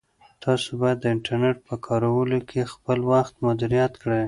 تاسو 0.43 0.69
باید 0.81 0.97
د 1.01 1.05
انټرنیټ 1.13 1.57
په 1.67 1.75
کارولو 1.87 2.37
کې 2.49 2.69
خپل 2.73 2.99
وخت 3.11 3.33
مدیریت 3.45 3.93
کړئ. 4.01 4.19